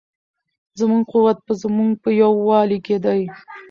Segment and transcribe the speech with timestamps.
[0.79, 3.21] زموږ قوت په زموږ په یووالي کې دی.